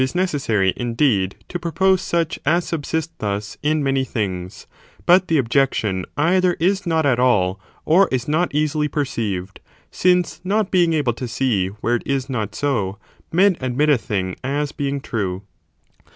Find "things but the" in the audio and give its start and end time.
4.03-5.37